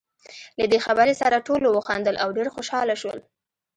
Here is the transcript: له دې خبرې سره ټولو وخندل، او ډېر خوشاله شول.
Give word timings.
له 0.59 0.65
دې 0.71 0.79
خبرې 0.85 1.13
سره 1.21 1.45
ټولو 1.47 1.67
وخندل، 1.77 2.15
او 2.23 2.29
ډېر 2.37 2.47
خوشاله 2.55 2.95
شول. 3.01 3.19